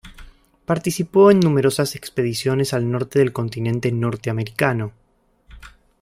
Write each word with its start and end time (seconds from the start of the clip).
Participó 0.65 1.29
en 1.29 1.39
numerosas 1.39 1.95
expediciones 1.95 2.73
al 2.73 2.89
norte 2.91 3.19
del 3.19 3.31
continente 3.31 3.91
norteamericano. 3.91 4.93